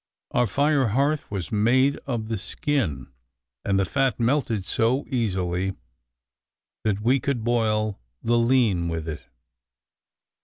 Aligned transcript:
Our 0.31 0.47
fire 0.47 0.87
hearth 0.87 1.29
was 1.29 1.51
made 1.51 1.97
of 2.07 2.27
the 2.27 2.39
skin, 2.39 3.11
and 3.63 3.79
the 3.79 3.85
fat 3.85 4.19
melted 4.19 4.65
so 4.65 5.05
easily, 5.07 5.75
that 6.83 7.01
we 7.01 7.19
could 7.19 7.43
boil 7.43 7.99
the 8.23 8.39
lean 8.39 8.87
with 8.87 9.07
it. 9.07 9.21